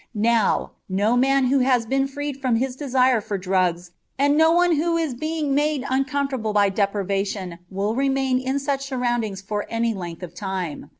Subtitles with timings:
[0.15, 4.73] Now, no man who has been freed from his desire for drugs and no one
[4.77, 10.23] who is being made uncomfortable by deprivation will remain in such surroundings for any length
[10.23, 10.89] of time.